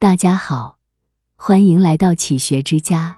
[0.00, 0.76] 大家好，
[1.34, 3.16] 欢迎来到启学之家，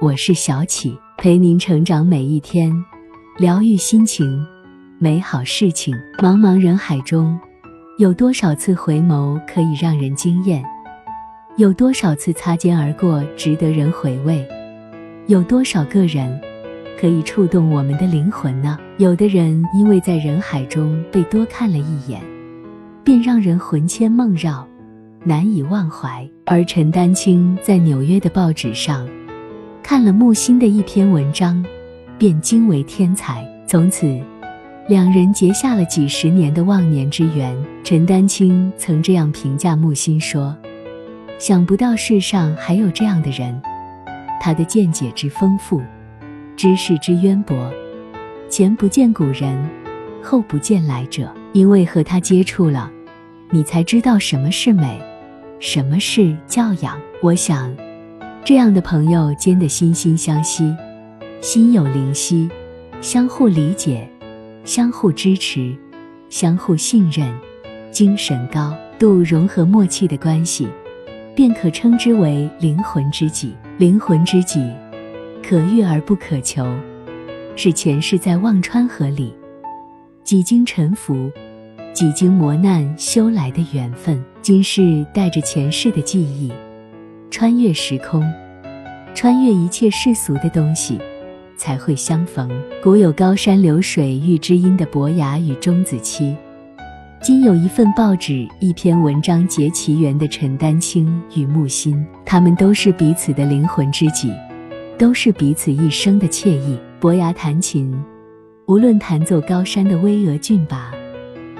[0.00, 2.72] 我是小启，陪您成长每一天，
[3.36, 4.42] 疗愈心情，
[4.98, 5.94] 美好事情。
[6.16, 7.38] 茫茫人海中，
[7.98, 10.64] 有多少次回眸可以让人惊艳？
[11.58, 14.42] 有多少次擦肩而过值得人回味？
[15.26, 16.40] 有多少个人
[16.98, 18.78] 可以触动我们的灵魂呢？
[18.96, 22.22] 有的人因为在人海中被多看了一眼，
[23.04, 24.66] 便让人魂牵梦绕。
[25.26, 26.26] 难以忘怀。
[26.44, 29.06] 而陈丹青在纽约的报纸上
[29.82, 31.64] 看了木心的一篇文章，
[32.16, 33.44] 便惊为天才。
[33.66, 34.06] 从此，
[34.88, 37.52] 两人结下了几十年的忘年之缘。
[37.82, 40.56] 陈丹青曾这样评价木心说
[41.38, 43.60] ：“想不到世上还有这样的人，
[44.40, 45.82] 他的见解之丰富，
[46.56, 47.68] 知识之渊博，
[48.48, 49.68] 前不见古人，
[50.22, 51.28] 后不见来者。
[51.52, 52.90] 因为和他接触了，
[53.50, 55.00] 你才知道什么是美。”
[55.58, 57.00] 什么是教养？
[57.22, 57.74] 我想，
[58.44, 60.74] 这样的朋友间的心心相惜，
[61.40, 62.48] 心有灵犀，
[63.00, 64.06] 相互理解，
[64.64, 65.74] 相互支持，
[66.28, 67.32] 相互信任，
[67.90, 70.68] 精神高度融合默契的关系，
[71.34, 73.54] 便可称之为灵魂知己。
[73.78, 74.70] 灵魂知己，
[75.42, 76.66] 可遇而不可求，
[77.56, 79.34] 是前世在忘川河里
[80.22, 81.30] 几经沉浮。
[81.96, 86.52] 几经磨难修来的缘分，今世带着前世的记忆，
[87.30, 88.22] 穿越时空，
[89.14, 91.00] 穿越一切世俗的东西，
[91.56, 92.50] 才会相逢。
[92.82, 96.36] 古有高山流水遇知音的伯牙与钟子期，
[97.22, 104.30] 今有一份报纸一篇文章结奇缘的陈丹青与木心，他们都是彼此的灵魂知己，
[104.98, 106.78] 都是彼此一生的惬意。
[107.00, 107.90] 伯牙弹琴，
[108.66, 110.92] 无论弹奏高山的巍峨峻拔。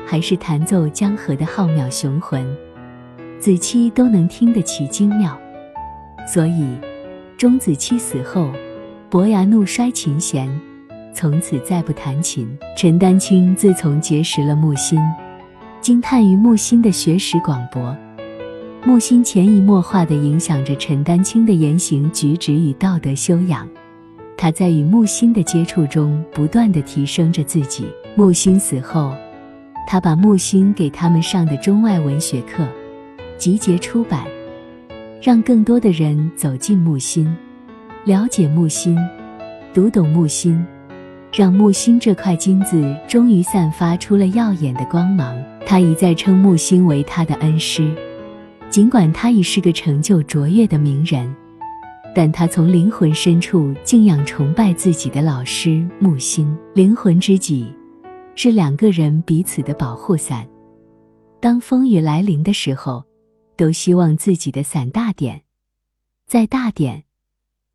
[0.09, 2.47] 还是弹奏江河的浩渺雄浑，
[3.41, 5.37] 子期都能听得其精妙。
[6.25, 6.65] 所以，
[7.37, 8.49] 钟子期死后，
[9.11, 10.49] 伯牙怒摔琴弦，
[11.13, 12.49] 从此再不弹琴。
[12.77, 15.01] 陈丹青自从结识了木心，
[15.81, 17.95] 惊叹于木心的学识广博，
[18.85, 23.69] 木心潜移默化地影响着陈丹青的言行举止与道德修养。
[24.37, 27.87] 他在与木心的接触中，不断地提升着自己。
[28.15, 29.13] 木心死后。
[29.87, 32.67] 他把木心给他们上的中外文学课
[33.39, 34.25] 集结出版，
[35.23, 37.33] 让更多的人走进木心，
[38.05, 38.99] 了解木心，
[39.73, 40.67] 读懂木心，
[41.33, 45.37] 让木心这块金子终于散发出了耀眼的光芒。
[45.65, 47.93] 他一再称木心为他的恩师，
[48.69, 51.33] 尽管他已是个成就卓越的名人，
[52.15, 57.73] 但他从灵魂深处敬仰崇拜自己的老师木心，灵魂知己。
[58.37, 60.47] 是两个人彼此的保护伞。
[61.41, 63.03] 当风雨来临的时候，
[63.57, 65.43] 都希望自己的伞大点，
[66.27, 67.05] 再大点，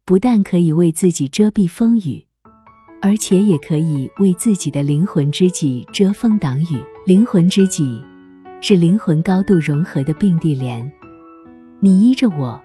[0.06, 2.26] 不但可以为自己遮蔽风雨，
[3.02, 6.82] 而且也可以为自己的灵魂知己遮风挡雨。
[7.06, 8.00] 灵魂知己
[8.62, 10.92] 是灵魂高度融合的并蒂莲，
[11.80, 12.62] 你依着我，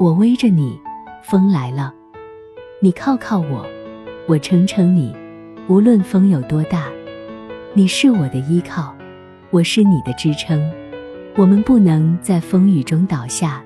[0.00, 0.80] 我偎着你。
[1.22, 1.92] 风来了，
[2.80, 3.66] 你靠靠我，
[4.28, 5.14] 我撑撑你。
[5.68, 6.93] 无论风有多大。
[7.76, 8.94] 你是我的依靠，
[9.50, 10.70] 我是你的支撑。
[11.34, 13.60] 我们不能在风雨中倒下，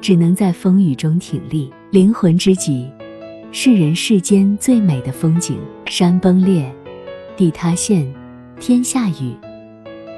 [0.00, 1.70] 只能在风雨中挺立。
[1.90, 2.90] 灵魂知己，
[3.52, 5.58] 是人世间最美的风景。
[5.84, 6.74] 山崩裂，
[7.36, 8.10] 地塌陷，
[8.58, 9.36] 天下雨，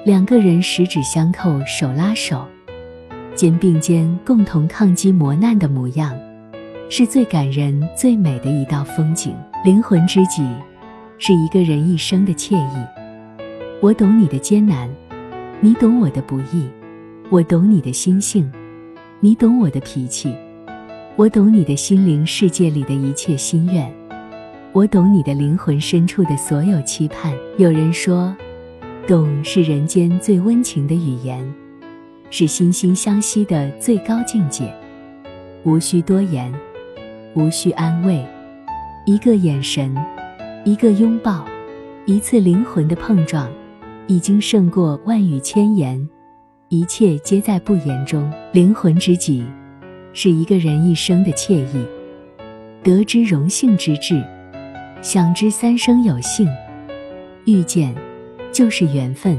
[0.05, 2.47] 两个人十指相扣，手拉手，
[3.35, 6.17] 肩并肩，共同抗击磨难的模样，
[6.89, 9.35] 是最感人、最美的一道风景。
[9.65, 10.47] 灵魂知己，
[11.19, 12.87] 是一个人一生的惬意。
[13.83, 14.89] 我懂你的艰难，
[15.61, 16.71] 你懂我的不易；
[17.31, 18.49] 我懂你的心性，
[19.19, 20.33] 你懂我的脾气；
[21.17, 23.93] 我懂你的心灵世界里的一切心愿，
[24.71, 27.35] 我懂你的灵魂深处的所有期盼。
[27.59, 28.33] 有人说，
[29.05, 31.45] 懂是人间最温情的语言，
[32.31, 34.73] 是心心相惜的最高境界。
[35.65, 36.55] 无需多言，
[37.35, 38.25] 无需安慰，
[39.07, 39.93] 一个眼神，
[40.65, 41.45] 一个拥抱，
[42.07, 43.51] 一次灵魂的碰撞。
[44.13, 46.07] 已经胜过万语千言，
[46.69, 48.31] 一切皆在不言中。
[48.53, 49.43] 灵魂知己，
[50.13, 51.87] 是一个人一生的惬意。
[52.83, 54.23] 得之荣幸之至，
[55.01, 56.47] 想之三生有幸。
[57.47, 57.95] 遇见，
[58.53, 59.35] 就是缘分；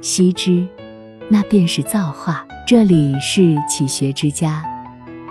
[0.00, 0.66] 惜之，
[1.28, 2.44] 那便是造化。
[2.66, 4.64] 这里是启学之家，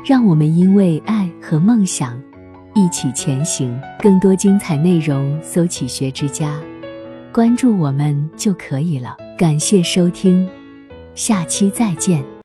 [0.05, 2.17] 让我们因为爱和梦想
[2.73, 3.77] 一起前行。
[3.99, 6.57] 更多精彩内容，搜“启学之家”。
[7.33, 9.17] 关注我们就可以了。
[9.35, 10.47] 感谢收听，
[11.15, 12.33] 下期再见。